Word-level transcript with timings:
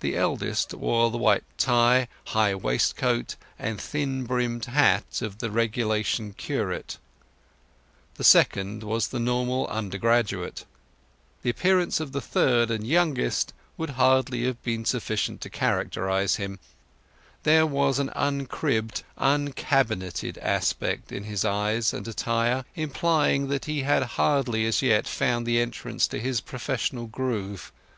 The 0.00 0.16
eldest 0.16 0.72
wore 0.72 1.10
the 1.10 1.18
white 1.18 1.44
tie, 1.58 2.08
high 2.28 2.54
waistcoat, 2.54 3.36
and 3.58 3.78
thin 3.78 4.24
brimmed 4.24 4.64
hat 4.64 5.20
of 5.20 5.40
the 5.40 5.50
regulation 5.50 6.32
curate; 6.32 6.96
the 8.14 8.24
second 8.24 8.82
was 8.82 9.08
the 9.08 9.20
normal 9.20 9.66
undergraduate; 9.66 10.64
the 11.42 11.50
appearance 11.50 12.00
of 12.00 12.12
the 12.12 12.22
third 12.22 12.70
and 12.70 12.86
youngest 12.86 13.52
would 13.76 13.90
hardly 13.90 14.46
have 14.46 14.62
been 14.62 14.86
sufficient 14.86 15.42
to 15.42 15.50
characterize 15.50 16.36
him; 16.36 16.58
there 17.42 17.66
was 17.66 17.98
an 17.98 18.08
uncribbed, 18.16 19.02
uncabined 19.18 20.38
aspect 20.40 21.12
in 21.12 21.24
his 21.24 21.44
eyes 21.44 21.92
and 21.92 22.08
attire, 22.08 22.64
implying 22.74 23.48
that 23.48 23.66
he 23.66 23.82
had 23.82 24.02
hardly 24.16 24.64
as 24.64 24.80
yet 24.80 25.06
found 25.06 25.44
the 25.44 25.60
entrance 25.60 26.08
to 26.08 26.18
his 26.18 26.40
professional 26.40 27.06
groove. 27.06 27.70